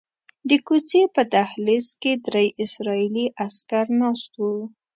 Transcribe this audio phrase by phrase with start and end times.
[0.49, 4.55] د کوڅې په دهلیز کې درې اسرائیلي عسکر ناست وو.